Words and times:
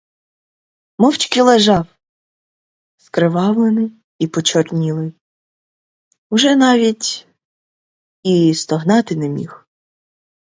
Мовчки 0.97 1.41
лежав, 1.41 1.87
скривавлений 2.97 3.91
і 4.19 4.27
почорнілий, 4.27 5.13
уже 6.29 6.55
навіть 6.55 7.27
і 8.23 8.53
стогнати 8.53 9.15
не 9.15 9.29
міг. 9.29 9.65